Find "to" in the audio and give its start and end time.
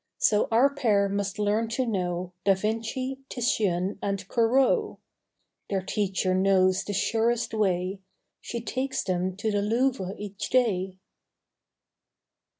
1.77-1.85, 9.37-9.51